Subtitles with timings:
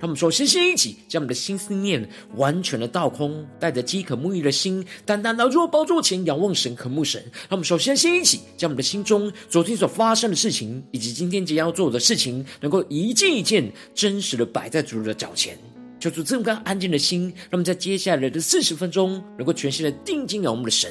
[0.00, 7.22] 他们说：“先先一起将我们的心思念完全的倒空，带着饥渴沐浴的心，单单来到宝座前仰望神、渴慕神。
[7.50, 15.58] 他们首先先一起将我们的心中昨天所发生的事情，以及今天即将要做的事情，能够一件一件真实的摆在主的脚前，
[16.00, 20.90] 求主赐我们安静的心，让我们在接下来的四十分钟，能够全心的定睛仰望的神。”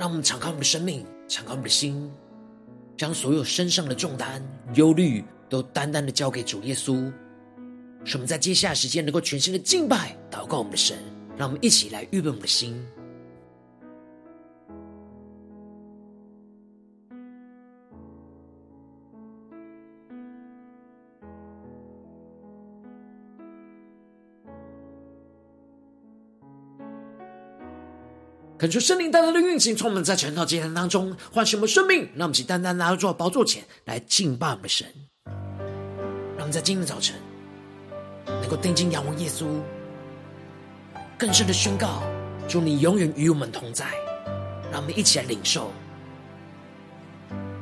[0.00, 2.10] 让我们敞开我们的生命，敞开我们的心，
[2.96, 7.12] 将所有身上的重担、忧虑都单单的交给主耶稣。
[8.02, 10.96] 使我们在接下来时间能够全心的敬拜、祷告我们的神。
[11.36, 12.82] 让我们一起来预备我们的心。
[28.60, 32.00] 恳求圣灵单单的运行，充满在晨祷祭坛当中，唤醒我们生命。
[32.14, 34.86] 让我们一起单单来到宝座前来敬拜我们的神。
[35.24, 37.16] 让我们在今天的早晨
[38.26, 39.46] 能够定睛仰望耶稣，
[41.16, 42.02] 更深的宣告：
[42.46, 43.86] 主，你永远与我们同在。
[44.70, 45.72] 让我们一起来领受。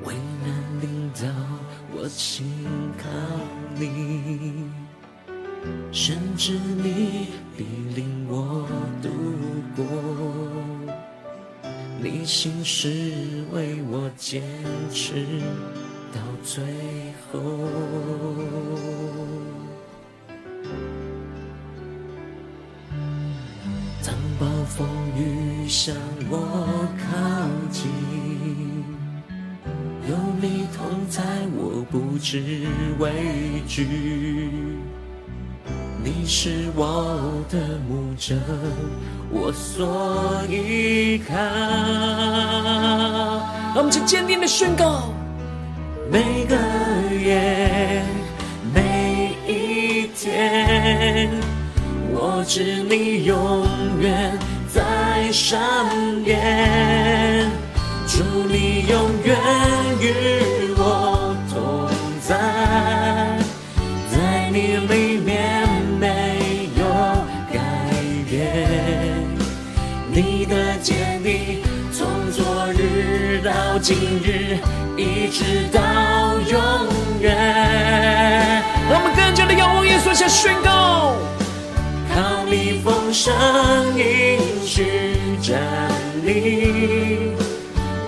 [0.03, 1.29] 为难临到
[1.95, 2.45] 我轻
[2.99, 3.09] 靠
[3.77, 4.69] 你，
[5.93, 8.67] 深知你必领我
[9.01, 9.09] 度
[9.77, 10.78] 过。
[12.01, 12.89] 你心是
[13.53, 14.41] 为我坚
[14.93, 15.27] 持
[16.15, 16.63] 到最
[17.33, 17.41] 后，
[24.05, 25.93] 当暴风雨向
[26.31, 27.09] 我靠
[27.73, 27.91] 近，
[30.09, 31.25] 有你同在，
[31.57, 32.65] 我不知
[33.01, 33.89] 畏惧。
[36.05, 38.37] 你是我的牧者，
[39.31, 41.35] 我所依靠。
[43.75, 45.13] 让我们去坚定的宣告：
[46.11, 46.57] 每个
[47.15, 48.03] 夜，
[48.75, 51.31] 每一天，
[52.11, 53.67] 我知你永
[54.01, 54.37] 远
[54.73, 55.59] 在身
[56.25, 57.51] 边，
[58.07, 59.37] 祝你永远
[60.01, 61.89] 与我同
[62.27, 62.37] 在，
[64.11, 65.48] 在你里面。
[70.49, 74.57] 的坚定，从昨日到今日，
[74.97, 75.81] 一直到
[76.51, 76.59] 永
[77.21, 77.37] 远。
[78.91, 81.15] 让我们更加的仰望耶稣，下宣告：
[82.15, 83.35] 靠你丰盛
[83.95, 85.61] 应许站
[86.25, 87.33] 立，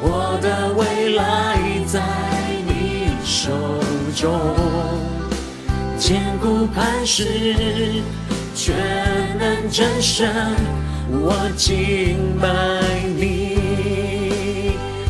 [0.01, 2.01] 我的未来在
[2.67, 3.51] 你手
[4.17, 4.41] 中，
[5.99, 8.03] 坚固磐石，
[8.55, 8.75] 全
[9.39, 10.27] 能战胜。
[11.13, 12.49] 我敬拜
[13.17, 13.57] 你，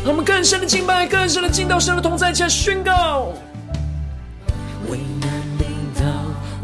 [0.03, 3.33] 让我们更深的敬拜，更深的敬到神的同在，下宣告。
[4.89, 6.01] 为难临到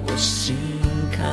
[0.06, 0.56] 我心
[1.12, 1.24] 靠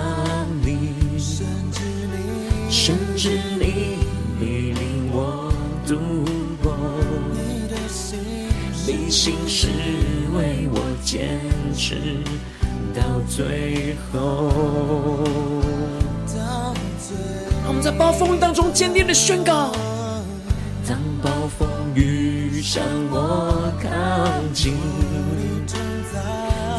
[0.62, 1.80] 你，甚至
[2.12, 3.98] 你，甚至你
[4.38, 5.50] 必领我
[5.86, 5.96] 度
[6.62, 6.76] 过。
[8.86, 9.68] 你心是
[10.36, 11.40] 为我坚
[11.74, 11.96] 持
[12.94, 15.63] 到最后。
[17.84, 19.70] 在暴风雨当中坚定的宣告：
[20.88, 23.90] 当暴风雨向我靠
[24.54, 24.72] 近，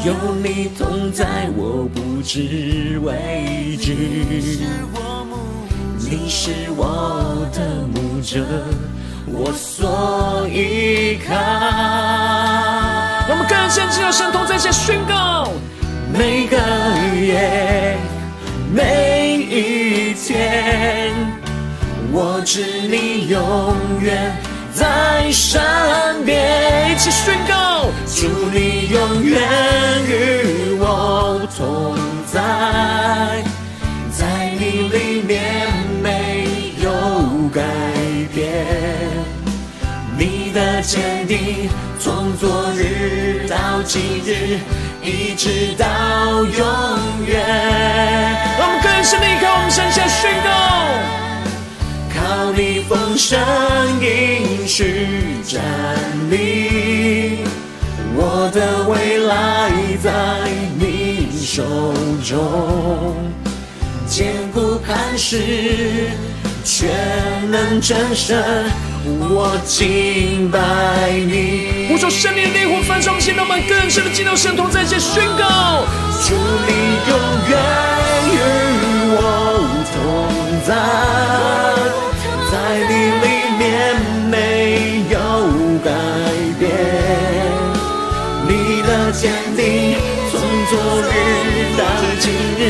[0.03, 4.65] 有你同在，我不知畏惧。
[5.99, 8.43] 你是我的牧者，
[9.27, 11.35] 我所依靠。
[13.29, 15.51] 我们更更深进入神同在，下宣告。
[16.11, 16.57] 每个
[17.15, 17.95] 夜，
[18.73, 19.14] 每一
[20.27, 21.13] 天，
[22.11, 24.35] 我知你永远
[24.73, 25.61] 在身
[26.25, 26.91] 边。
[26.91, 29.39] 一起宣告，祝你永远
[30.07, 31.95] 与我同
[32.25, 32.41] 在，
[34.11, 35.67] 在你里面
[36.01, 36.47] 没
[36.81, 36.89] 有
[37.53, 37.61] 改
[38.33, 38.65] 变，
[40.17, 41.69] 你的坚定
[41.99, 44.57] 从昨日到今日。
[45.03, 45.85] 一直到
[46.43, 46.65] 永
[47.27, 48.74] 远。
[49.07, 50.49] 让我们更深的依靠，我们向下宣告：
[52.11, 53.37] 靠你风声
[54.01, 55.07] 应许
[55.47, 55.61] 站
[56.31, 57.45] 立，
[58.15, 59.69] 我的未来
[60.03, 60.09] 在
[60.79, 61.61] 你手
[62.23, 63.15] 中，
[64.07, 66.09] 坚固磐石，
[66.63, 66.89] 全
[67.51, 68.35] 能战胜。
[69.05, 70.59] 我敬拜
[71.11, 75.85] 你，呼求圣灵的烈火焚烧，现在我们更深的进入神同在，这宣告：
[76.25, 76.33] 祝
[76.65, 76.73] 你
[77.07, 77.15] 永
[77.49, 77.55] 远
[78.33, 79.21] 与我
[79.93, 79.95] 同
[80.65, 80.69] 在，
[82.51, 82.53] 在
[82.89, 82.91] 你
[83.23, 83.25] 里
[83.57, 83.63] 面
[84.29, 84.33] 没
[85.09, 85.15] 有
[85.83, 85.87] 改
[86.59, 86.63] 变，
[88.45, 88.51] 你
[88.81, 89.23] 的坚
[89.55, 89.59] 定
[90.29, 90.33] 从
[90.69, 90.71] 昨
[91.01, 91.09] 日
[91.77, 91.81] 到
[92.19, 92.23] 今
[92.59, 92.61] 日，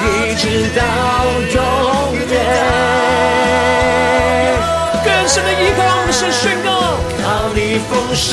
[0.00, 0.42] 一直
[0.74, 0.80] 到
[1.52, 1.56] 永
[2.30, 2.34] 远。
[5.04, 6.68] 更深的依靠，我们宣告：
[7.20, 7.58] 靠你
[7.90, 8.24] 丰盛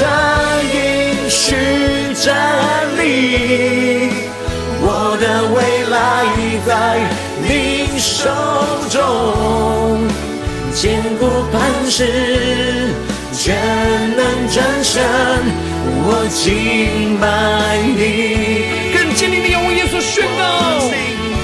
[0.71, 1.35] 应许
[2.15, 2.25] 站
[2.97, 3.01] 立，
[4.83, 5.23] 我的
[5.53, 5.57] 未
[5.89, 5.93] 来
[6.65, 6.69] 在
[8.01, 8.27] 手
[8.89, 8.99] 中，
[10.73, 12.89] 坚固磐石，
[13.31, 13.55] 全
[14.15, 15.03] 能战胜，
[16.03, 17.23] 我敬拜
[17.95, 17.99] 你。
[18.91, 20.41] 更坚定的仰望耶稣宣告：
[20.81, 20.89] 敬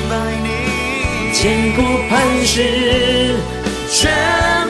[0.10, 0.12] 拜
[0.44, 0.48] 你
[1.32, 1.78] 坚固
[2.10, 3.36] 磐石。
[3.90, 4.12] 全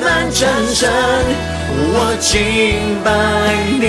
[0.01, 0.91] 能战胜，
[1.71, 3.07] 我敬拜
[3.79, 3.81] 你。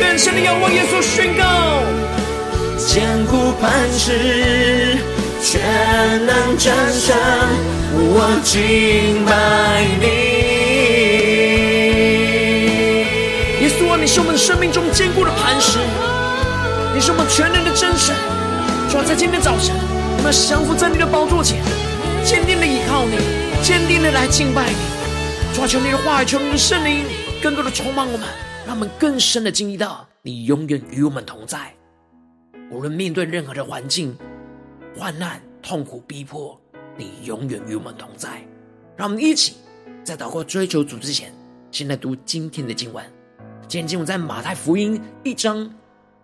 [0.00, 1.44] 更深的仰望耶稣宣告，
[2.78, 4.97] 坚固磐石，
[5.50, 5.62] 全
[6.26, 7.16] 能战胜，
[7.96, 10.04] 我敬拜你。
[13.62, 15.78] 耶稣啊，你是我们生命中坚固的磐石，
[16.94, 18.14] 你是我们全能的真神。
[18.90, 19.74] 主啊在今天早晨，
[20.18, 21.56] 我们要降服在你的宝座前。
[22.22, 23.16] 坚定的依靠你，
[23.62, 24.76] 坚定的来敬拜你。
[25.56, 27.06] 抓求你的话语，求你的圣灵
[27.42, 28.28] 更多的充满我们，
[28.66, 31.72] 让我们更深的经历到你永远与我们同在。
[32.70, 34.14] 无论面对任何的环境、
[34.98, 36.60] 患难、痛苦、逼迫，
[36.96, 38.44] 你永远与我们同在。
[38.96, 39.54] 让我们一起
[40.02, 41.32] 在祷告追求主之前，
[41.70, 43.04] 先来读今天的经文。
[43.68, 45.72] 今天经文在马太福音一章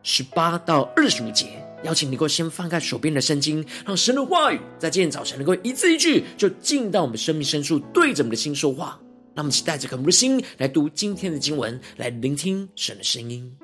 [0.03, 1.65] 十八到二十五节。
[1.85, 8.99] 邀请你够先翻开手边的圣经，让神的话语在今天早晨能够一字一句就进到我们生命深处，对着我们的心说话。
[9.35, 13.57] 那么，期待着渴慕的心来读今天的经文，来聆听神的声音。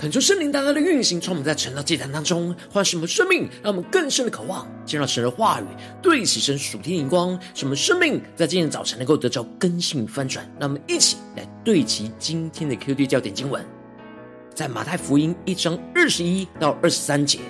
[0.00, 5.64] 恳求圣灵大大的运行，从我们在晨祷祭坛当中唤醒我们生命，让我们更深的渴望见到神的话语，
[6.00, 10.50] 对齐神属天的眼光，使我们生命在今天早晨能够得着更新翻转。
[10.58, 13.62] 让我们一起来对齐今天的 QD 焦点经文，
[14.54, 17.40] 在马太福音一章二十一到二十三节，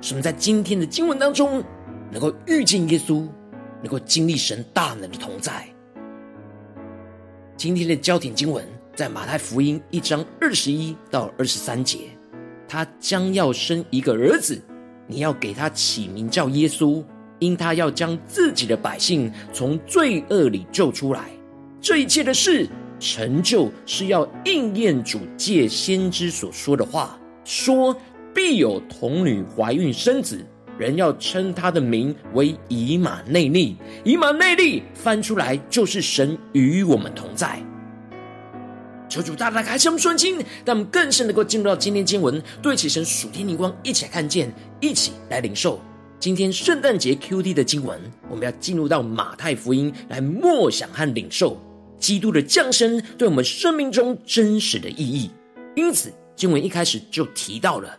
[0.00, 1.60] 使我们在今天的经文当中
[2.12, 3.26] 能够遇见耶稣，
[3.82, 5.66] 能够经历神大能的同在。
[7.56, 8.64] 今天的焦点经文。
[8.96, 11.98] 在马太福音一章二十一到二十三节，
[12.66, 14.58] 他将要生一个儿子，
[15.06, 17.04] 你要给他起名叫耶稣，
[17.38, 21.28] 因他要将自己的百姓从罪恶里救出来。
[21.78, 22.66] 这一切的事
[22.98, 27.94] 成就，是要应验主借先知所说的话，说
[28.32, 30.42] 必有童女怀孕生子，
[30.78, 33.76] 人要称他的名为以马内利。
[34.04, 37.62] 以马内利翻出来就是神与我们同在。
[39.08, 45.80] 求主大大开启我们的心，让我们更深能够进入到今天经文，对起神属天灵光，一起来看见，一起来领受。
[46.18, 51.60] 今天圣诞节 QD 的经文，我们要进入到马太福音来默想和领受
[52.00, 55.30] 基督的降生对我们生命中真实的意义。
[55.76, 57.96] 因此，经文一开始就提到了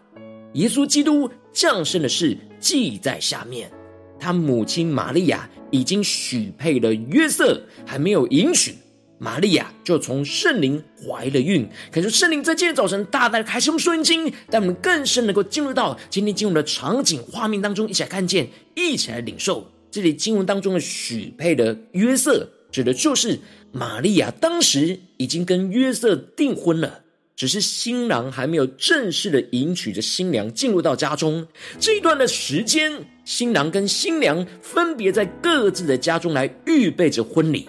[0.54, 3.72] 耶稣基督降生的事，记在下面。
[4.20, 8.76] 他母亲玛利亚已经许配了约瑟，还没有迎娶。
[9.20, 19.68] 玛利亚就从圣灵怀了孕，可是圣灵在今天早晨大大的开启我们属灵经，带我们更深能够进入到今天经文的场景画面当中，一起来看见，一起来领受。
[19.90, 23.40] 这里经文当中的许配的约瑟，指的就是
[23.72, 27.00] 玛利亚当时已经跟约瑟订婚了，
[27.36, 31.48] 只是新郎还没有正式的迎娶着新娘进入到家中。
[31.80, 32.92] 这一段的时间，
[33.26, 37.68] 新郎跟新娘分别在各自的家中来预备着婚礼。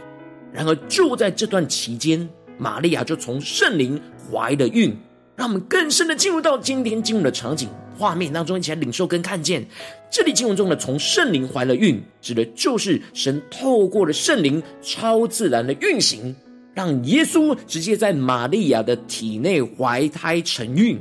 [0.53, 4.01] 然而，就在这段期间，玛利亚就从圣灵
[4.31, 4.97] 怀了孕。
[5.37, 9.65] 让我们更深的进入到今天经文的场景画面当中，一起来领受跟看见。
[10.11, 16.35] 这里经文中的“从圣灵怀了孕”，指的就是神透过了圣灵超自然的运行，
[16.75, 21.01] 让耶稣直接在玛利亚的体内怀胎成孕。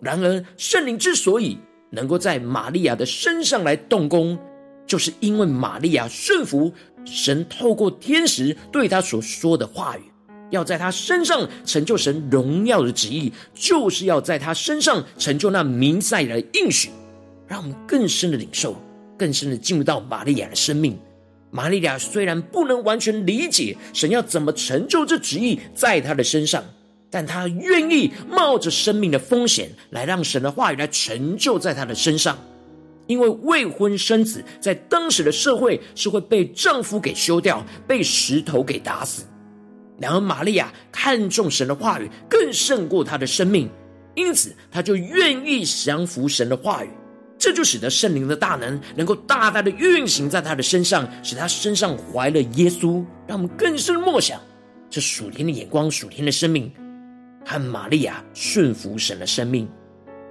[0.00, 1.58] 然而，圣灵之所以
[1.90, 4.38] 能够在玛利亚的身上来动工，
[4.86, 6.72] 就是因为玛利亚顺服。
[7.06, 10.02] 神透过天使对他所说的话语，
[10.50, 16.90] 要在他身上成就神荣耀的旨意，就是要在他身上成就那弥赛亚的应许，
[17.46, 18.76] 让我们更深的领受，
[19.16, 20.98] 更深的进入到玛利亚的生命。
[21.50, 26.62] 玛利亚虽然不能完全理解神要怎么成就这旨意在他的身上，
[27.08, 32.36] 但他愿意冒着生命的风险，来让神的话语来成就在他的身上。
[33.06, 39.24] 因为未婚生子在当时的社会是会被丈夫给休掉，被石头给打死。
[39.98, 43.70] 然而玛利亚看重神的话语，更胜过她的生命，
[44.14, 46.90] 因此她就愿意降服神的话语。
[47.38, 53.04] 这就使得圣灵的大能能够大大的运行在她的身上，使她身上怀了耶稣。
[53.26, 54.40] 让我们更深默想
[54.90, 56.72] 这属天的眼光、属天的生命
[57.44, 59.68] 和玛利亚顺服神的生命。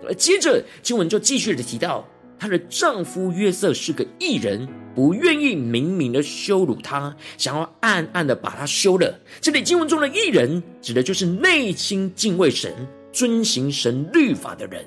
[0.05, 2.05] 而接着经文就继续的提到。
[2.37, 9.19] 她的丈夫约瑟是个义人，不愿意明明的羞辱她，想要暗暗的把她休了。
[9.41, 12.73] 这里经文中的义人，指的就是内心敬畏神、
[13.11, 14.85] 遵行神律法的人。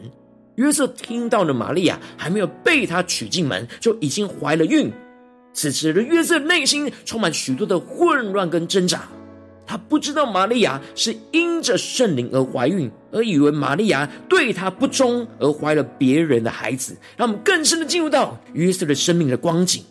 [0.57, 4.91] 约瑟听到了玛利亚还没有被他娶进门，就已经怀了孕。
[5.53, 9.09] 此时的约瑟内心充满许多的混乱跟挣扎。
[9.69, 16.97] 他不知道玛利亚是因着圣灵而怀孕，而以为玛利亚对他不忠而怀了别人的孩子。
[17.19, 19.85] 让我们更深的进入到约瑟的生命的光景。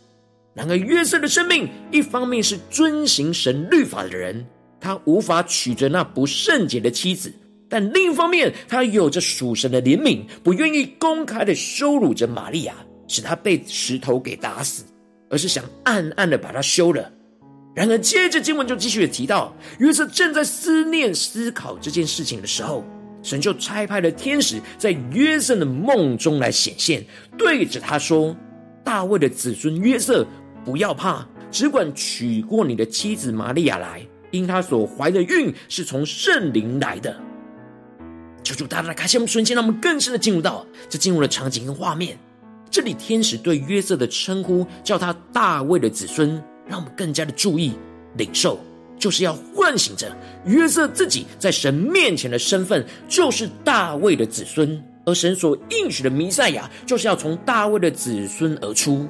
[0.56, 4.44] 然而，约瑟的生命一方面是遵行神律法的人，
[4.82, 7.30] 他无法娶着那不圣洁的妻子；
[7.70, 12.74] 但另一方面，他有着属神的怜悯，不愿意公开的羞辱着玛利亚，
[13.08, 14.84] 使她被石头给打死，
[15.30, 17.12] 而是想暗暗的把她休了。
[17.78, 22.84] 然而，接着经文就继续的提到，约瑟正在思念、思考这件事情的时候，
[23.22, 27.06] 神就差派了天使在约瑟的梦中来显现，
[27.38, 28.36] 对着他说
[28.84, 30.26] ：“大卫的子孙约瑟，
[30.66, 37.16] 不要怕，只管娶过你的妻子玛利亚来，因他所怀的孕是从圣灵来的。”
[38.42, 42.18] 求主大大开启我们瞬间，让我们更深的进入到这进入的场景跟画面。
[42.72, 46.44] 这里天使对约瑟的称呼叫他大卫的子孙。
[46.68, 47.74] 让我们更加的注意
[48.18, 48.60] 领受，
[48.98, 59.08] 就是要唤醒着约瑟自己在神面前的身份，就是大卫的子孙，而神所应许的弥赛亚，就是要从大卫的子孙而出。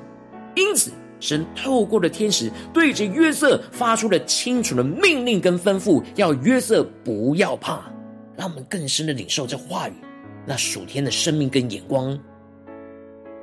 [0.56, 7.82] 因此，神透过了天使对着约瑟发出了清楚的命令跟吩咐，要约瑟不要怕。
[8.36, 9.94] 让我们更深的领受这话语，
[10.46, 12.16] 那属天的生命跟眼光。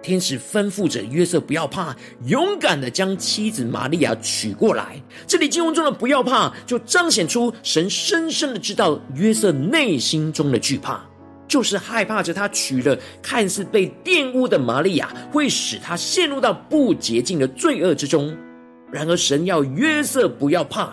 [0.05, 1.97] 天使吩咐着约瑟不要怕，
[2.27, 5.01] 勇敢的将妻子玛利亚娶过来。
[5.27, 11.01] 这里经文中的“不要怕”，就彰显出神深深的知道约瑟内心中的惧怕，
[11.49, 18.37] 就是害怕着他娶了看似被玷污的玛利亚，会使他陷入到不洁净的罪恶之中。
[18.93, 20.93] 然而，神要约瑟不要怕，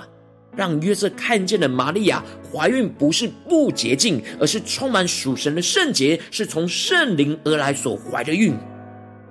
[0.56, 8.58] 让约瑟看见了玛利亚怀孕不是不洁净，而是充满属神的圣洁，是从圣灵而来所怀的孕。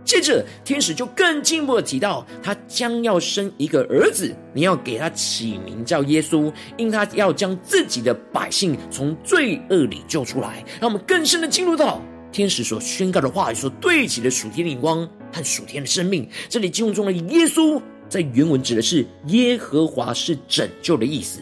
[0.05, 10.65] 接着，天使就更进一步的提到，他将要生一个儿子，你要给他起名叫耶稣，因他要将自己的百姓从罪恶里救出来。
[10.81, 16.29] 让我们更深的进入到天使所宣告的话语所对齐的属天的眼光和属天的生命。
[16.49, 21.41] 这里经文中的耶稣，在原文指的是耶和华，是拯救的意思。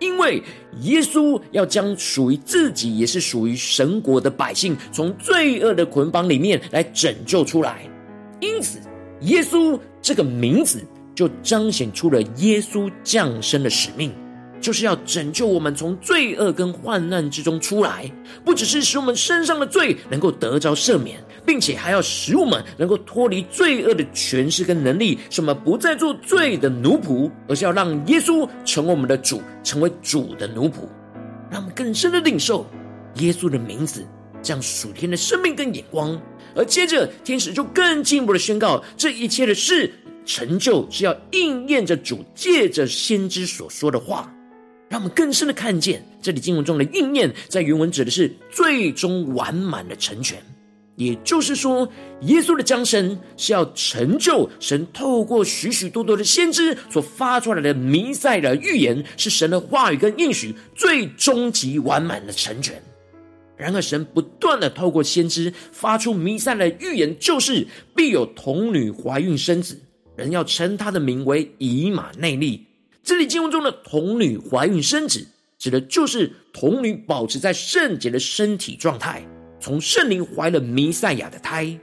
[0.00, 0.42] 因为
[0.80, 7.88] 耶稣要将属于自己，也是属于神国的百姓，从罪恶的捆绑里面来拯救出来，
[8.40, 8.78] 因此
[9.20, 10.82] 耶稣这个名字
[11.14, 14.10] 就彰显出了耶稣降生的使命。
[14.60, 18.10] 就是要拯救我们从罪恶跟患难之中出来，
[18.44, 30.88] 不只是使我们身上的罪能够得着赦免，并且还要使我们能够脱离罪恶的权势跟能力，使我们不再做罪的奴仆，而是要让耶稣成为我们的主，成为主的奴仆，
[31.50, 32.66] 让我们更深的领受
[33.14, 34.06] 耶稣的名字，
[34.42, 36.20] 这样属天的生命跟眼光。
[36.54, 39.90] 而接着天使就更进一步的宣告，这一切的事
[40.26, 44.30] 成就是要应验着主借着先知所说的话。
[44.90, 50.36] 让我们更深的看见，这里经文中的应验，在原文指的是最终完满的成全。
[50.96, 51.88] 也就是说，
[52.22, 62.82] 耶稣的降生是要成就神透过许许多多的先知所发出来的弥赛的预言，是神的话语跟应许最终极完满的成全。
[63.56, 69.80] 然而，神不断的透过先知发出弥赛的预言，就是必有童女怀孕生子，
[70.16, 72.66] 人要称他的名为以马内利。
[73.02, 75.26] 这里经文中的童女怀孕生子，
[75.58, 79.26] 指的就是童女保持在圣洁的身体状态，
[79.58, 81.78] 从圣灵怀了弥赛亚的胎，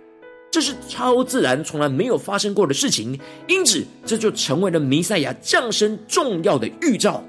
[0.52, 7.24] 这是超自然从来没有发生过的事情，因此这就成为了弥赛亚降生重要的预兆、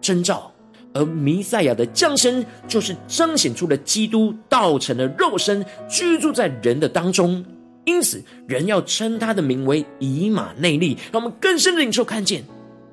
[0.00, 0.50] 征兆。
[0.92, 7.44] 而弥赛亚的降生，就是彰显出了基督道成的肉身，居住在人的当中，
[7.84, 12.44] 因此人要称他的名为以马内利，让我们更深的领受看见。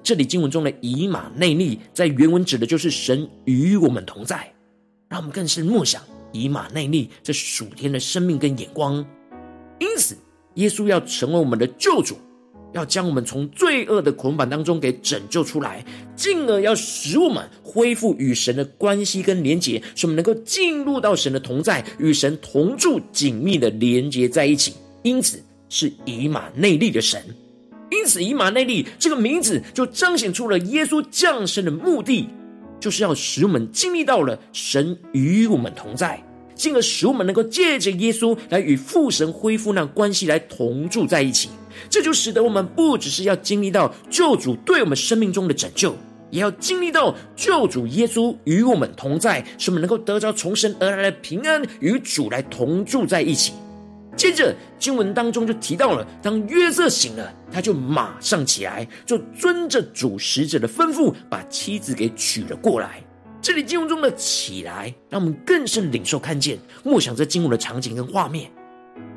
[0.03, 4.51] 这里经文中的以马内利，在原文指的就是神与我们同在，
[5.09, 9.05] 让我们更是默想以马内利这属天的生命跟眼光。
[9.79, 10.17] 因此，
[10.55, 12.17] 耶稣要成为我们的救主，
[12.73, 15.85] 要将我们从罪恶的捆绑当中给拯救出来，
[16.15, 24.73] 进而要使我们恢复与神的关系跟连结，使我们能够进入到神的同在，与神同住紧密的连结在一起。
[25.03, 27.23] 因此，是以马内利的神。
[27.91, 32.29] 因此，以马内利这个名字就彰显出了耶稣降生的目的，
[32.79, 36.23] 就是要使我们经历到了神与我们同在，
[36.55, 41.49] 进而使我们能够借着耶稣来与父神恢复那关系，来同住在一起。
[41.89, 45.95] 这就使得我们不只是要经历到救主对我们生命中的拯救，
[46.29, 53.51] 也要经历到救主耶稣与我们同在，使我们能够得着从神而来的平安，与主来同住在一起。
[54.15, 63.01] 接着经文当中就提到了，当约瑟醒了，他就马上起来，就遵着主使者的吩咐，把妻子给娶了过来。
[63.41, 68.51] 这里经文中的“起来”，让我们更深领受看见，默想这经文的场景跟画面。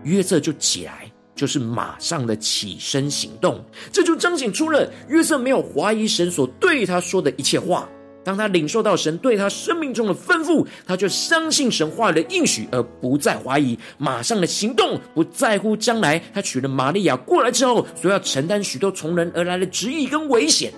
[0.05, 7.87] 约瑟就起来，就是马上的起身行动，这就彰显出了约瑟没有怀疑神所对他说的一切话。
[8.25, 20.73] 当他领受到神对他生命中的吩咐，他就相信神话的应许，而不再怀疑，马上的行动，不在乎将来他娶了玛利亚过来之后，所要承担许多从人而来的质疑跟危险。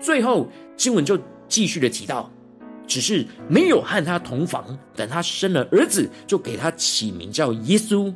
[0.00, 1.18] 最后经文就
[1.48, 2.30] 继续的提到，
[2.86, 8.14] 只是没有和他同房，等他生了儿子，就给他起名叫耶稣。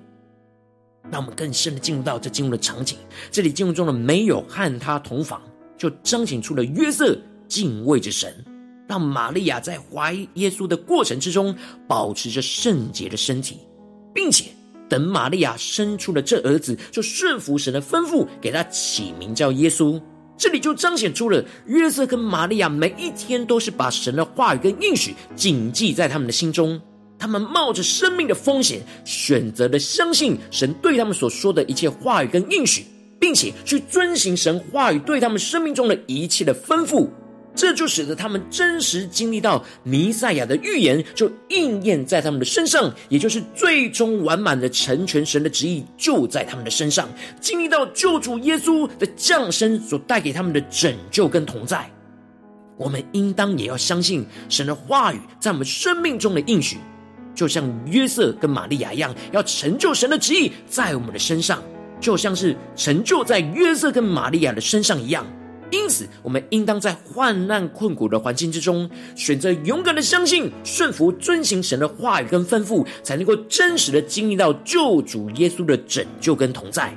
[1.10, 2.96] 让我们更深的进入到这经文的场景，
[3.32, 5.42] 这里经文中的没有和他同房，
[5.76, 8.32] 就彰显出了约瑟敬畏着神。
[8.90, 11.54] 让玛利亚在怀耶稣的过程之中，
[11.86, 13.58] 保持着圣洁的身体，
[14.12, 14.46] 并且
[14.88, 20.02] 等玛利亚生出了这儿子，就顺服神的吩咐，给他起名叫耶稣。
[20.36, 26.80] 这里就彰显出了约瑟跟玛利亚每一天都是把神的话语跟应许谨记在他们的心中，
[27.16, 32.84] 他们冒着生命的风险，选择了相信神对他们所说的一切话语跟应许，
[33.20, 37.08] 并且去遵行神话语对他们生命中的一切的吩咐。
[37.54, 47.08] 这就使得他们真实经历到弥赛亚的预言就应验在他们的身上，也就是最终完满的成全神的旨意就在他们的身上，
[47.40, 51.90] 经历到救主耶稣的降生所带给他们的拯救跟同在。
[52.76, 56.78] 我们应当也要相信神的话语在我们生命中的应许，
[57.34, 61.62] 就像约瑟跟玛利亚一样，要成就神的旨意在我们的身上，
[62.00, 65.26] 就像是成就在约瑟跟玛利亚的身上一样。
[65.70, 76.92] 因此，我们应当在患难困苦的环境之中，选择勇敢的相信、顺服、遵行神的话语跟吩咐，才能够真实的经历到救主耶稣的拯救跟同在。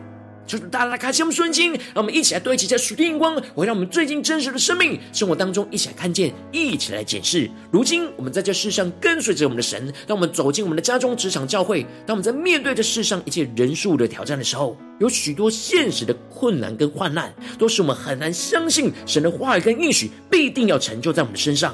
[0.46, 7.50] 就是大家来开启我们顺心，让我们一起来对齐这属天眼光，回到我们最近真实的生命生活当中，一起来看见，一起来检视。
[7.72, 21.74] 如今我们在这世上跟随着我们的神，当我们走进我们的家中、职场、教会，当我们在面对这世上一切人数的挑战的时候，有许多现实的困难跟患难，都使我们很难相信神的话语跟应许必定要成就在我们的身上。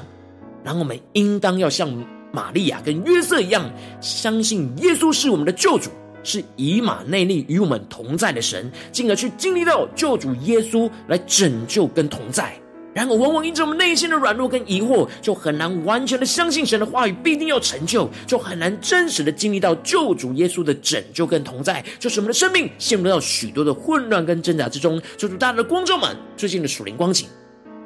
[0.62, 1.90] 然后我们应当要像
[2.32, 3.68] 玛利亚跟约瑟一样，
[4.00, 5.90] 相信耶稣是我们的救主。
[6.22, 12.54] 是以马内利与我们同在的神，进而去经历到救主耶稣来拯救跟同在。
[12.92, 25.00] 然而，往往因着我们内心的软弱跟疑惑，就很难完全的相信神的话语必定要成就，就很难真实的经历到救主耶稣的拯救跟同在，就使我们的生命陷入到许多的混乱跟挣扎之中。
[25.16, 27.28] 求主大大的光照们最近的属灵光景，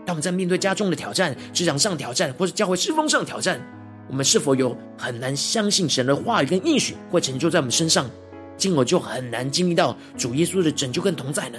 [0.07, 3.61] 当我们在面对家中的挑战、职场上挑战，或是教会事奉上的挑战，
[4.09, 8.09] 我们是否有很难相信神的话语跟应许会成就在我们身上？
[8.57, 11.59] 进而就很难经历到主耶稣的拯救跟同在呢？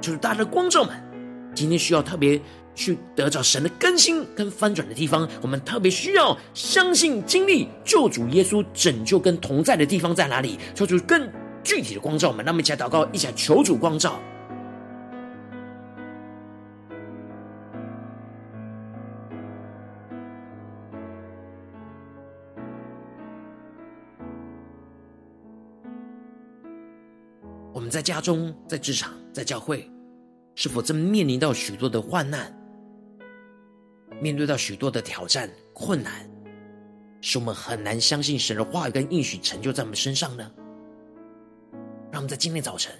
[0.00, 0.94] 就是大家的光照们，
[1.54, 2.40] 今天需要特别
[2.74, 10.58] 去得着神的更新跟翻转的地方，我们特别需要相信经历救主耶稣拯救跟同在的地方在哪里？
[10.74, 11.28] 求出更
[11.64, 14.20] 具体的光照我们，那么一起来祷告，一起来求主光照。
[27.86, 29.88] 们在家中、在职场、在教会，
[30.56, 32.52] 是否正面临到许多的患难，
[34.20, 36.28] 面对到许多的挑战、困难，
[37.20, 40.50] 使我们很难相信神的话语跟应许成就在我们身上呢？
[42.10, 42.92] 让我们在今天早晨，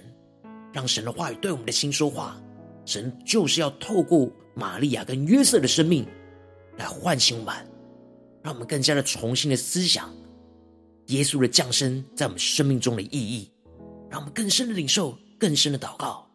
[0.71, 2.41] 让神的话语对我们的心说话。
[2.85, 6.07] 神就是要透过玛利亚跟约瑟的生命
[6.77, 7.53] 来唤醒我们，
[8.41, 10.09] 让我们更加的重新的思想
[11.07, 13.51] 耶稣的降生在我们生命中的意义。
[14.09, 16.26] 让我们更深的领受，更深的祷告。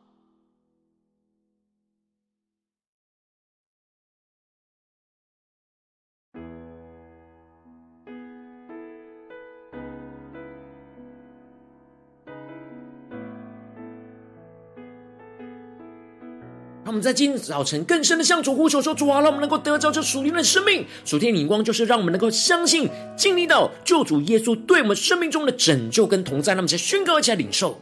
[16.92, 20.84] 我们在今天早晨更深的向主呼求说：“主啊，让我们能够得着这属灵的生命。
[21.06, 27.78] 属天的眼光就是让我们能够相信、经历到救主耶稣对我们生命中的拯救跟同在。”那么，在宣告一起来领受，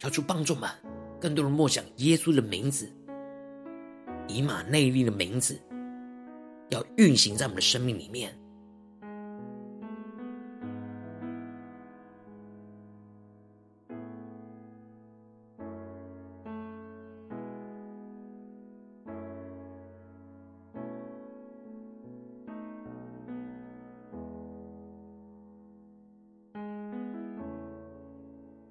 [0.00, 0.68] 求主帮助们
[1.18, 2.86] 更多的默想耶稣的名字，
[4.28, 5.58] 以马内利的名字，
[6.68, 8.38] 要运行在我们的生命里面。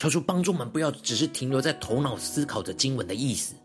[0.03, 3.55] 求主帮助我们，不要只是停留在头脑思考着经文的意思，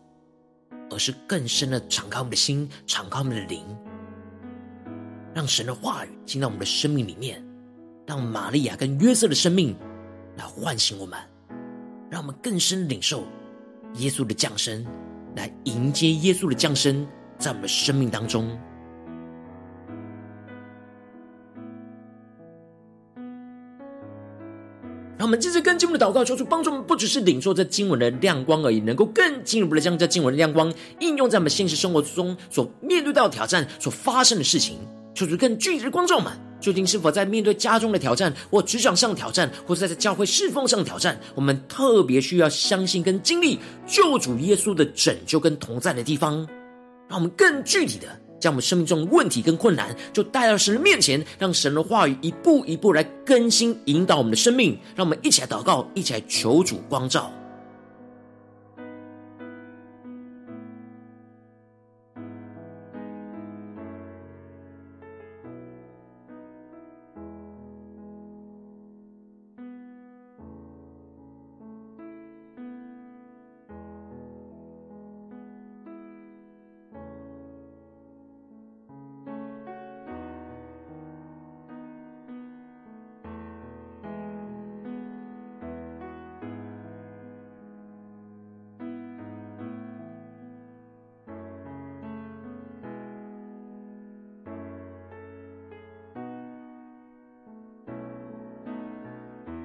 [0.89, 3.61] 而是更深的敞开我们的心，敞开我们的灵，
[5.35, 7.45] 让神的话语进到我们的生命里面，
[8.07, 9.75] 让玛利亚跟约瑟的生命
[10.37, 11.19] 来唤醒我们，
[12.09, 13.25] 让我们更深领受
[13.95, 14.85] 耶稣的降生，
[15.35, 17.05] 来迎接耶稣的降生
[17.37, 18.57] 在我们的生命当中。
[25.29, 34.79] 我们继续更进一步的祷告，求主帮助我们，不只是领受这经文的亮光而已，能够更进一步的将这经文的亮光应用在我们现实生活之中所面对到的挑战所发生的事情。
[35.13, 46.37] 求主更具体的光照我们，究竟是否在面对家中的挑战，或职场上的挑战，或是在教会侍奉上的挑战，我们特别需要相信跟经历救主耶稣的拯救跟同在的地方，
[47.07, 48.07] 让我们更具体的。
[48.39, 54.77] 将我们生命中的问题跟困难，就带到神的面前，让神的话语一步一步来更新、引导我们的生命。
[54.95, 57.31] 让我们一起来祷告，一起来求主光照。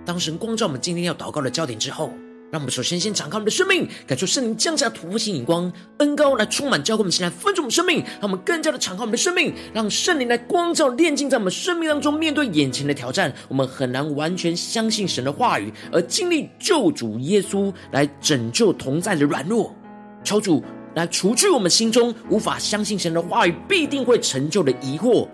[0.04, 2.12] 当神光照我们今天要祷告的焦点之后，
[2.50, 12.12] 让我们首先先敞开我们的生命，感受圣灵降下突破性眼光、恩膏来充满教会我们，先来分盛我们生命，让我们更加的敞开我们的生命，让圣灵来光照、炼净在我们生命当中。
[12.12, 19.74] 面对眼前的挑战，我们很难完全相信神的话语，而经历救主耶稣来拯救同在的软弱。
[20.22, 20.62] 求主
[20.94, 25.26] 来除去我们心中无法相信神的话语必定会成就的疑惑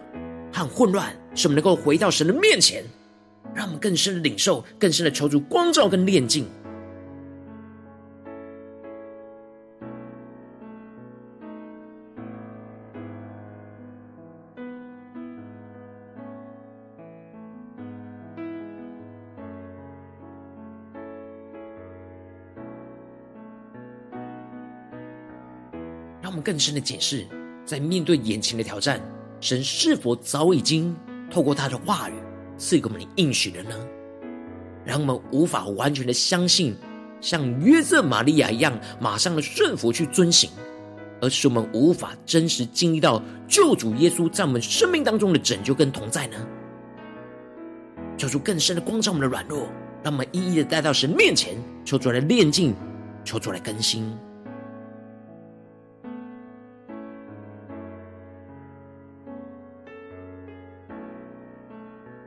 [0.53, 2.83] 和混乱，使我们能够回到神的面前，
[3.55, 6.47] 让我们更深的领受、更深的求主光照跟炼净。
[26.23, 27.27] 让我们更深的解释，
[27.65, 29.01] 在面对眼前的挑战，
[29.41, 30.95] 神是否早已经
[31.29, 32.13] 透过他的话语
[32.61, 33.75] 赐给我们的应许的呢？
[34.85, 36.77] 让我们无法完全的相信，
[37.21, 40.51] 像约瑟、玛利亚一样，马上的顺服去遵行，
[41.23, 46.37] 而是我们无法真实经历到救主耶稣在我们生命当中的拯救跟同在呢？
[48.19, 49.67] 求主更深的光照我们的软弱，
[50.03, 52.75] 让我们一一的带到神面前，求主来炼净，
[53.25, 54.15] 求主来更新。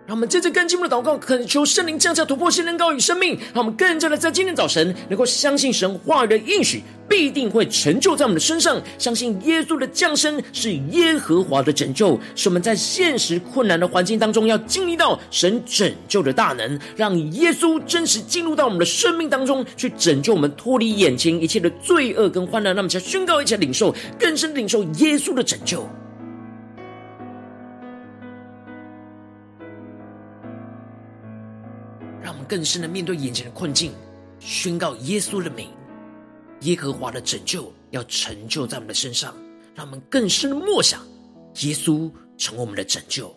[0.06, 22.76] 让我们接着更进一步的祷告，恳求圣灵降下突破性能高与生命，让我们更加的在今天早晨能够相信神话语的应许必定会成就在我们的身上，相信耶稣的降生是耶和华的拯救，是我们在现实困难的环境当中要经历到神拯救的大能，让耶稣真实进入到我们的生命当中去拯救我们，脱离眼前一切的罪恶跟患难。
[22.76, 25.88] 那么，就宣告一起领受，更深领受耶稣的拯救。
[32.44, 33.94] 更深的面对眼前的困境，
[34.40, 35.70] 宣告耶稣的名，
[36.62, 39.36] 耶和华的拯救要成就在我们的身上，
[39.76, 41.02] 让我们更深的默想
[41.62, 43.36] 耶稣成为我们的拯救。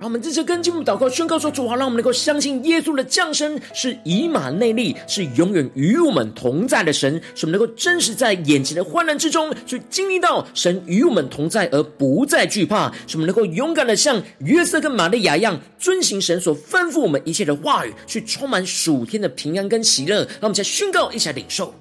[0.00, 20.20] 让我们这次跟进步祷告，宣告说：主啊，让我们能够相信耶稣的降生是以马内利，是永远与我们同在的神，使我们能够真实在眼前的患难之中，去经历到神与我们同在，而不再惧怕，使我们能够勇敢的像约瑟跟玛利亚一样，遵行神所吩咐我们一切的话语，去充满属天的平安跟喜乐。
[20.22, 21.74] 让我们再宣告，一起来领受，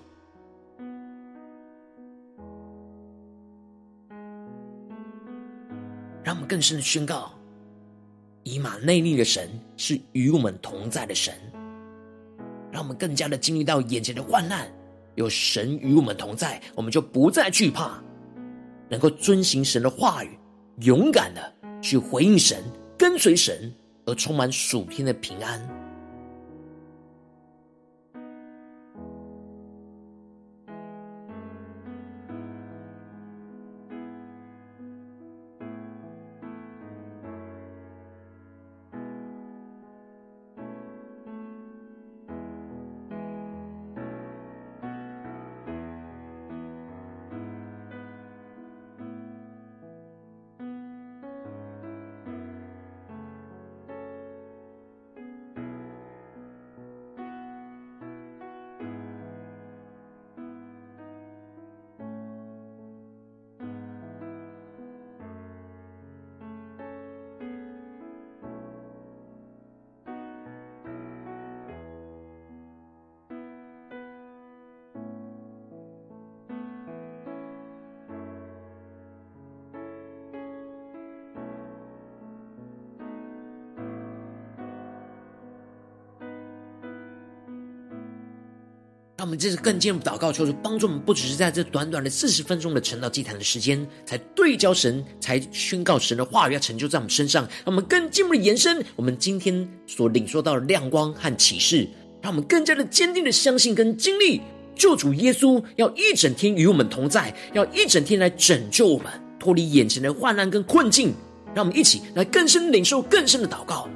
[6.22, 7.39] 让我们更深的宣告。
[8.44, 11.34] 以马内利的神是与我们同在的神，
[12.72, 14.68] 让我们更加的经历到眼前的患难，
[15.16, 18.02] 有神与我们同在，我们就不再惧怕，
[18.90, 20.40] 能够遵行神的话语，
[20.82, 22.64] 勇敢的去回应神，
[22.98, 23.74] 跟随神，
[24.06, 25.79] 而充满属天的平安。
[89.20, 97.44] 让我们这次更进一步祷告，求主帮助我们，不只是在这短短的四十分钟的晨祷祭坛的时间，才对焦神，才宣告神的话语要成就在我们身上。
[97.44, 101.86] 让我们更进一步的延伸我们今天所领受到的亮光和启示，
[102.22, 104.40] 让我们更加的坚定的相信跟经历，
[104.74, 111.14] 救主耶稣要一整天与我们同在，要一整天来拯救我们，脱离眼前的患难跟困境。
[111.54, 113.90] 让我们一起来更深领受更深的祷告。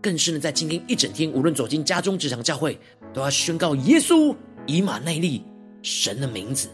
[0.00, 2.78] 更是能，在今天一整天，无论走进家中、职场、教会，
[3.12, 4.34] 都要宣告耶稣
[4.66, 5.42] 以马内利，
[5.82, 6.68] 神的名字。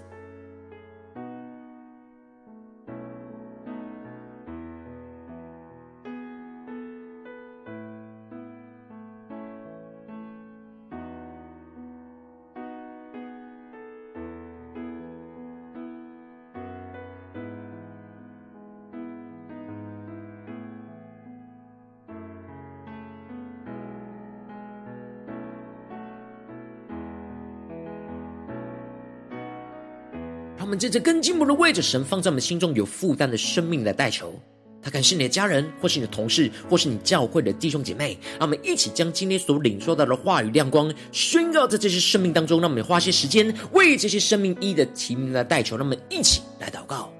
[30.67, 34.35] 我们接着更进一步的位置神放在我们心中有负担的生命来代求，
[34.83, 38.19] 他可能是你的家人，或是你的同事，或是你教会的弟兄姐妹。
[38.33, 42.61] 让我们一起将今天所领受到的话语亮光宣告在这些生命当中。
[42.61, 45.77] 让我们花些时间为这些生命一的提名来代求。
[45.77, 47.16] 让我们一起来祷告。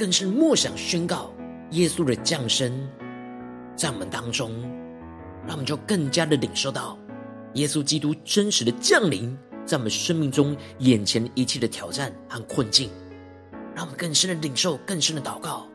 [0.00, 1.30] 更是默想宣告
[1.72, 2.88] 耶稣的降生
[3.76, 4.50] 在我们当中，
[5.46, 6.98] 让我们就更加的领受到
[7.52, 9.36] 耶稣基督真实的降临
[9.66, 12.88] 在我们生命中眼前一切的挑战和困境，
[13.74, 15.69] 让我们更深的领受，更深的祷告。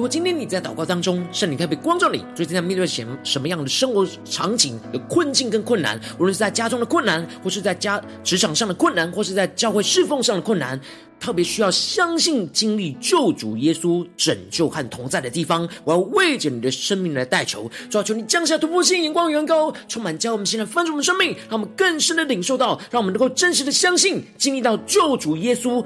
[0.00, 10.80] 如果今天你在祷告当中，圣灵特别光照你，最近在面对什什么样的生活场景的困境跟困难，无论是在家中的困难，或是在家职场上的困难，或是在教会侍奉上的困难，
[11.20, 25.84] 特别需要相信经历救主耶稣拯救和同在的地方，我要为着你的生命来代求，主要求你降下突破性眼光，远高，充满教我们现在翻转我们生命，让我们更深的领受到，让我们能够真实的相信，经历到救主耶稣。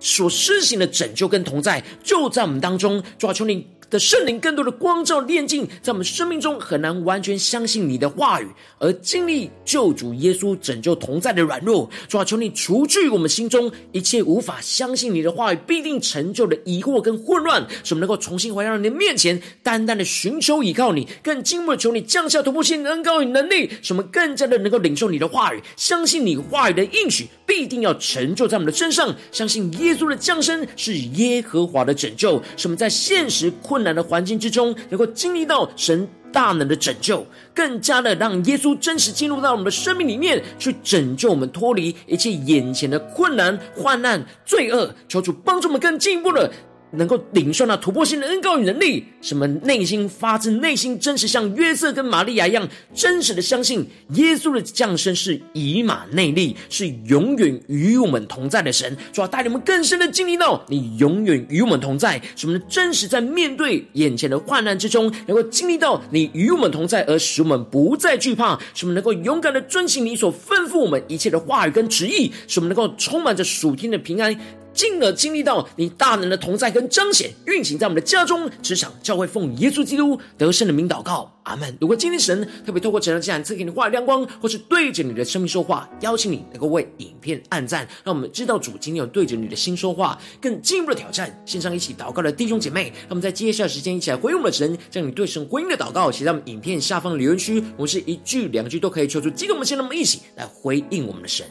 [0.00, 3.02] 所施行的拯救跟同在，就在我们当中。
[3.18, 8.46] 主啊，求你的圣灵更多的光照炼净，在我们生命中很难完全相信你的话语，
[8.78, 11.90] 而经历救主耶稣拯救同在的软弱。
[12.08, 21.08] 主啊，求你除去我们心中一切无法相信你的话语必定成就的疑惑跟混乱，使我们能够重新回到你的面前，单单的寻求依靠你。
[21.20, 33.79] 更进一步求你降下突破性的恩膏与能力，使我们更加的能够领受你的话语，相信你话语的应许必定要成就在我们的身上，相信耶稣的降生是耶和华的拯救，使我们在现实困。
[33.80, 44.94] 困难的环境之中，能够经历到神大能的拯救，更加的让耶稣真实进入到我们的生命里面，去拯救我们脱离一切眼前的困难、患难、罪恶。
[45.08, 46.52] 求主帮助我们更进一步的。
[46.92, 74.36] 能够领受那突破性的恩膏与能力，什么内心发自内心真实，像约瑟跟玛利亚一样真实的相信耶稣的降生是以马内利，是永远与我们同在的神，主要带领我们更深的经历到你永远与我们同在，什么真实在面对眼前的患难之中，能够经历到你与我们同在，而使我们不再惧怕，什么能够勇敢的遵行你所吩咐我们一切的话语跟旨意，什么能够充满着属天的平安。
[74.72, 81.76] 进而经历到你大能的同在跟彰显运行在我们的家中、职场、教会，奉耶稣基督得胜的名祷告，阿门。
[81.80, 91.42] 如果今天神特别透过这样这样赐给你话亮光，或是对着你的生命说话，邀请你能够为影片按赞，让我们知道主今天有对着你的心说话，更进一步的挑战。
[91.44, 101.46] 线上一起祷告的弟兄姐妹，让我们在接下来时间一起来回应我们的神，将你对神回应的祷告写在我们影片下方的留言区，我们是一句两句都可以求出激动我们心，让我们一起来回应我们的神。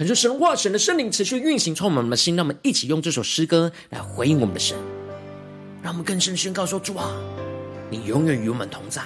[0.00, 2.34] 恳求神话、神的圣灵持续运行，充满我们的心。
[2.34, 4.74] 让我们一起用这首诗歌来回应我们的神，
[5.82, 7.12] 让我们更深宣告说：主啊，
[7.90, 9.02] 你永远与我们同在。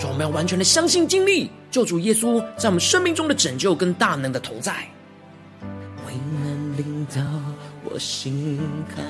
[0.00, 4.88] 主，我们要完全的相信、经历救主耶稣在我们生命中的拯救跟大能的同在。
[6.06, 7.20] 为难临到，
[7.84, 8.58] 我心
[8.96, 9.02] 靠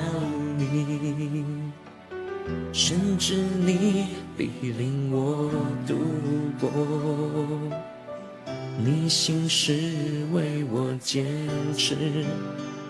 [0.59, 1.73] 你，
[2.73, 5.49] 甚至你必领我
[5.87, 5.95] 度
[6.61, 6.69] 过。
[8.79, 9.73] 你心事
[10.33, 11.27] 为我坚
[11.77, 11.95] 持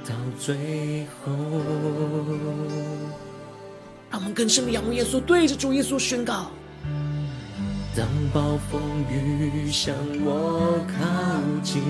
[0.07, 1.33] 到最后。
[4.11, 6.51] 让我们更深的仰望耶稣，对着主耶稣宣告。
[7.97, 11.05] 当暴风雨向我靠
[11.63, 11.83] 近，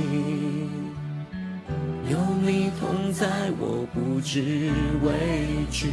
[2.11, 4.71] 有你同在，我不知
[5.05, 5.89] 畏惧。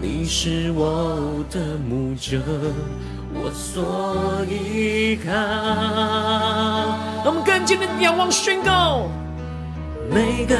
[0.00, 2.38] 你是我的牧者，
[3.42, 5.32] 我所依靠。
[7.24, 9.08] 让我们更坚定的仰望宣告，
[10.10, 10.54] 每个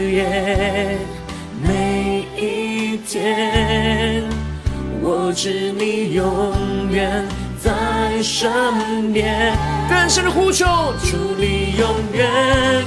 [0.00, 0.98] 夜，
[1.62, 4.24] 每一天。
[5.02, 6.52] 我知你永
[6.90, 7.24] 远
[7.60, 7.70] 在
[8.22, 9.54] 身边，
[9.88, 10.64] 更深的呼求，
[11.04, 12.26] 主你永远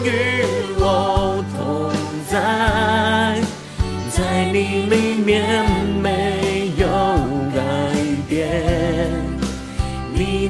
[0.03, 0.43] 与
[0.79, 1.91] 我同
[2.29, 3.39] 在，
[4.11, 4.57] 在你
[4.89, 5.65] 里面
[6.01, 6.28] 每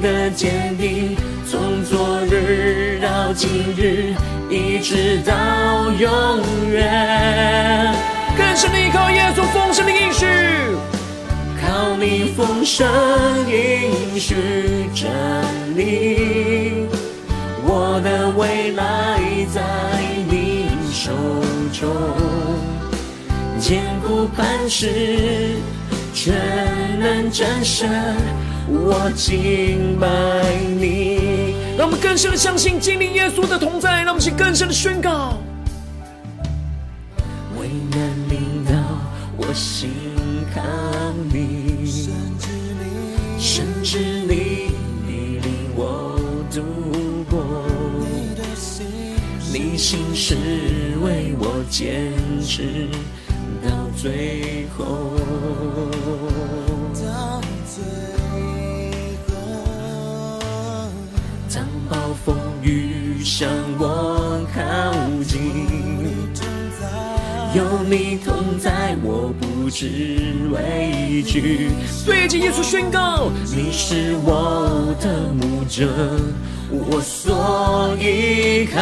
[0.00, 1.16] 的坚定
[1.48, 4.14] 从昨日到今日，
[4.48, 7.94] 一直到永远，
[8.36, 10.26] 更深的依靠耶稣丰盛的应许。
[11.60, 12.86] 靠你丰盛
[13.48, 14.34] 应许
[14.94, 15.10] 站
[15.76, 16.86] 立，
[17.62, 19.20] 我的未来
[19.52, 19.60] 在
[20.28, 21.12] 你手
[21.72, 21.90] 中，
[23.58, 25.56] 坚固磐石，
[26.14, 26.34] 全
[26.98, 27.88] 能战胜，
[28.72, 30.06] 我敬拜
[30.78, 31.54] 你。
[31.76, 35.38] 让我们更深的相信，经历耶稣的同在，让我们去更深的宣告。
[37.58, 38.72] 为难临到，
[39.36, 39.90] 我心
[40.54, 40.62] 靠
[41.32, 41.86] 你。
[43.38, 44.70] 甚至你
[45.06, 46.18] 必领我
[46.52, 46.62] 度
[47.30, 47.64] 过，
[49.50, 50.36] 你的心事
[51.02, 52.12] 为我坚
[52.42, 52.86] 持
[53.64, 55.16] 到最后。
[63.24, 63.48] 向
[63.78, 64.60] 我靠
[65.24, 65.68] 近。
[67.52, 69.90] 有你同在，我不知
[70.52, 71.70] 畏惧。
[72.06, 75.88] 对着耶稣宣告，你是我的牧者，
[76.70, 78.80] 我所依靠。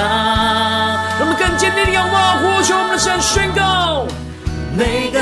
[1.19, 4.07] 我们更坚定的仰望，呼求我们的神，宣告
[4.77, 5.19] 每个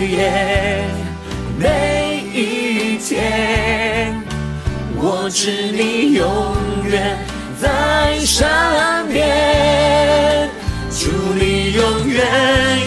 [0.00, 0.82] 夜，
[1.58, 4.18] 每一天，
[4.96, 6.26] 我知你永
[6.88, 7.18] 远
[7.60, 8.46] 在身
[9.12, 10.48] 边。
[10.90, 12.24] 祝，你永远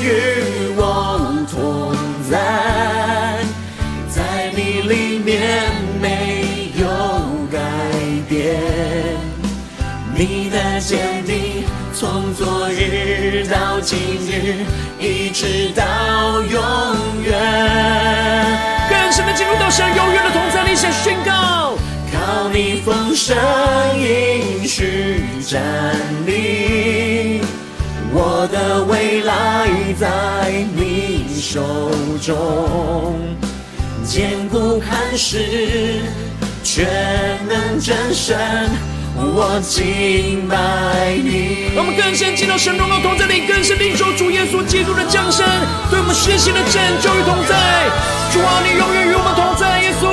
[0.02, 1.94] 与我同
[2.30, 2.38] 在，
[4.10, 5.64] 在你里面
[6.02, 6.86] 没有
[7.52, 7.60] 改
[8.28, 8.60] 变，
[10.16, 11.64] 你的坚定
[11.94, 13.98] 从昨日到今
[14.28, 14.66] 日，
[15.00, 16.62] 一直到永
[17.24, 17.32] 远。
[18.90, 21.78] 更深的进入到神永远的同在里，想宣告，
[22.12, 23.38] 靠你丰盛
[24.74, 25.62] 去站
[26.26, 27.42] 立。
[28.14, 29.68] 我的未来
[30.00, 31.92] 在你手
[32.22, 33.20] 中，
[34.06, 36.00] 坚固磐石，
[36.64, 36.88] 全
[37.50, 38.38] 能战胜，
[39.18, 40.56] 我敬拜
[41.22, 41.76] 你。
[41.76, 45.46] 我们更深进到神荣耀同在里，更深领受主耶稣基督的降生，
[45.90, 47.92] 对我们实行的拯救与同在。
[48.32, 50.08] 主啊，你永远与我们同在，耶稣，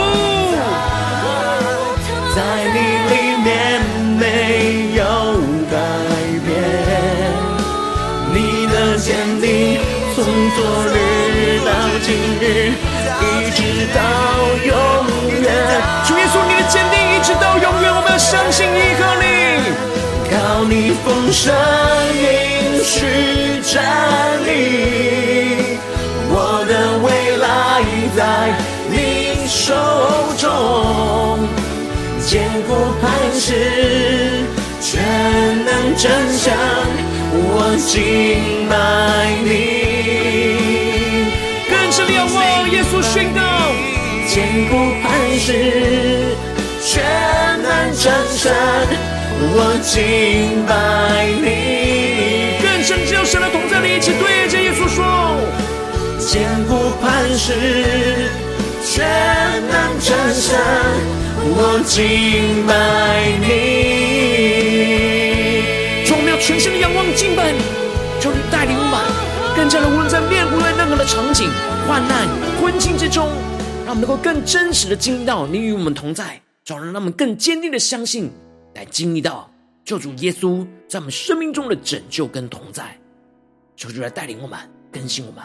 [21.05, 21.55] 靠你丰盛
[22.14, 22.96] 应许
[23.62, 23.74] 站
[24.44, 25.78] 立，
[26.30, 26.72] 我的
[27.05, 27.46] 未来
[28.16, 28.20] 在
[28.90, 28.94] 你
[29.46, 29.74] 手
[30.36, 30.46] 中，
[32.20, 32.70] 坚固
[33.01, 33.46] 磐石，
[34.80, 35.03] 全
[35.64, 36.55] 能真相。
[37.30, 38.74] 我敬拜
[39.44, 39.46] 你，
[41.70, 43.40] 更深仰望耶稣宣告，
[44.26, 44.72] 坚固
[45.03, 45.07] 磐
[45.38, 45.46] 石，
[46.84, 47.03] 全
[47.62, 48.53] 能战胜。
[49.41, 55.05] 我敬拜你，更深只有神的同在里，一起对着耶稣说，
[56.18, 58.30] 坚固磐石，
[58.84, 59.07] 全
[59.68, 60.59] 能战胜。
[61.41, 62.72] 我敬拜
[63.41, 63.47] 你。
[66.05, 67.61] 从我们要全心的仰望敬拜你，
[68.20, 69.01] 求你带领我们，
[69.57, 71.49] 更加的无论在面对任何的场景、
[71.86, 72.26] 患难、
[72.61, 73.28] 困境之中，
[73.86, 78.30] 让我们能够更真实的经历到你与我们同在，就让我们更坚定的相信，
[78.74, 79.50] 来经历到
[79.84, 82.96] 救主耶稣在我们生命中的拯救跟同在。
[83.76, 84.58] 求主来带领我们，
[84.90, 85.44] 更新我们。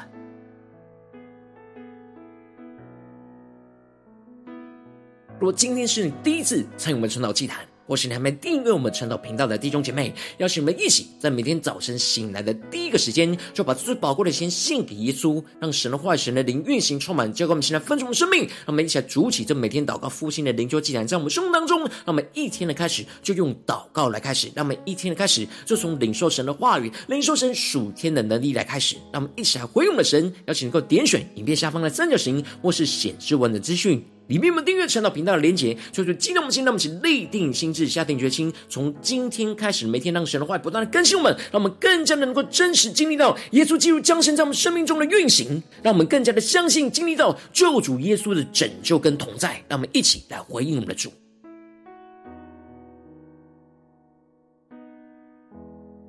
[5.39, 18.41] 如果今天是你第一次参与我们晨祷祭坛，或是你还没订阅我们晨祷频道的弟兄姐妹，邀请我们一起在每天早晨醒来的第一个时间，就把最宝贵的先献给耶稣，让神的话语、神的灵运行充满，交给我们现在分盛的生命。
[18.41, 28.95] 让我们一起来筑起这每天祷告复兴的灵修祭坛，在我们生命当中，让我们一天的开始就用祷告来开始，让我们一天的开始就从领受神的话语、领受神属天的能力来开始。
[29.11, 34.03] 让我们一起来回应我们的神，邀请能够点选影片下方的三角形，或是显示文的资讯。
[34.27, 51.11] 里面我们订阅陈祷频道的连结，就是激动我们心，让我们立定心志，下定决心，从今天开始，每天让神的话不断的更新我们，让我们更加的能够真实经历到耶稣基督降生在我们生命中的运行，让我们更加的相信经历到救主耶稣的拯救跟同在，让我们一起来回应我们的主。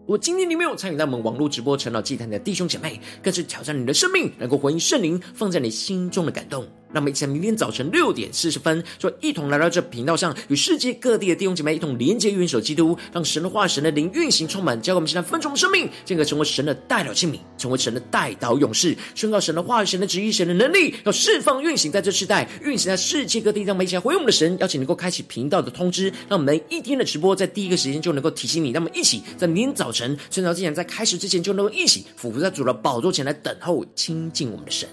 [0.06, 6.64] 如果今天你没有参与到我们网络直播陈老祭坛的弟兄姐妹，更是挑战你的生命，能够回应圣灵放在你心中的感动。
[6.95, 23.64] 那么，一起在明天早晨六点四十分，就一同来到这频道上，与世界各地的弟兄姐妹一同连接、元首基督，让神的话、神的灵运行充满，教给我们现在分盛生命，进而成为神的代祷器皿，成为神的代祷勇士，宣告神的话语、神的旨意、神的能力，要释放、运行在这世代，运行在世界各地。
[23.64, 28.70] 让我们一起回应我们的神，邀请能够开启频道的通知，让我们一天的直播在第一个时间就能够提醒你。
[28.72, 34.86] 那么一起在明天早晨，晨祷祭坛在开始之前，就能够一起俯伏在主的宝座前来等候亲近我们的神。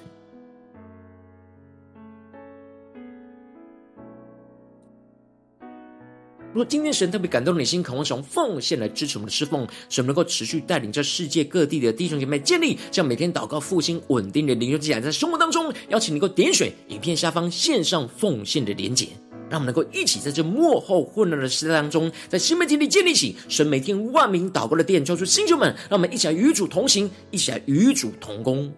[6.53, 19.07] 如果今天神特别感动你的心，渴望使用奉献来支持我们的侍奉，使我们能够持续带领着世界各地的弟兄姐妹建立这样每天祷告复兴稳定的灵修祭坛，在生活当中，邀请你能够点选影片下方线上奉献的连结，
[19.49, 28.69] 让我们能够一起在这幕后混乱的时代当中，在新媒体里建立起神每天万名祷告的殿，叫出星球们，让我们一起来与主同行，一起来与主同工。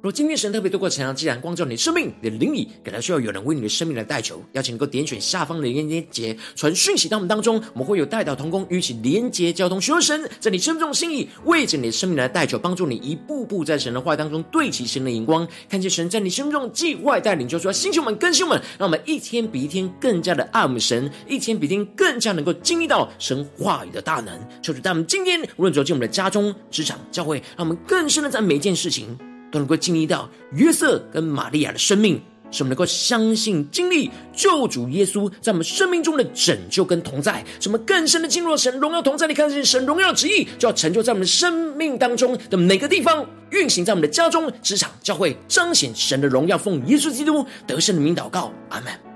[0.00, 24.32] 若今天神特别透过晨祷祭坛光照你的生命，你的灵里，感到需要有人为你的生命来代求，邀请能够点选下方的连结，传讯息到我们当中，我们会有代祷同工，与其连结交通，寻求神在你生命中的心意，为着你的生命来代求，帮助你一步步在神的话当中对齐神的眼光，看见神在你生命中的计划带领，就说星球们、更新们，让我们一天比一天更加的爱我们神，一天比一天更加能够经历到神话语的大能。
[24.62, 29.18] 求主在我们今天无论走进我们的家中、职场、教会，让我们更深的在每一件事情。
[29.50, 32.20] 都能够经历到约瑟跟玛利亚的生命，
[32.50, 49.07] 使我们能够相信、经历救主耶稣在我们生命中的拯救跟同在，什么更深的进入神荣耀同在你，看见神荣耀旨意就要成就在我们的生命当中的每个地方，运行在我们的家中、职场、教会，彰显神的荣耀，奉耶稣基督得胜的名祷告，阿门。